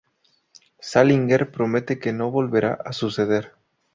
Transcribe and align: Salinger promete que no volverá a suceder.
Salinger 0.79 1.51
promete 1.51 1.99
que 1.99 2.11
no 2.11 2.31
volverá 2.31 2.73
a 2.73 2.91
suceder. 2.91 3.53